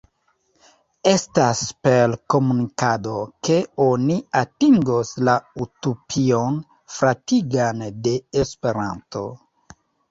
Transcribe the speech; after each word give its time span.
Estas 1.09 1.61
per 1.87 2.15
komunikado, 2.35 3.13
ke 3.49 3.59
oni 3.85 4.17
atingos 4.43 5.15
la 5.31 5.39
utopion 5.69 6.61
fratigan 6.99 7.87
de 8.09 8.21
Esperanto. 8.47 9.29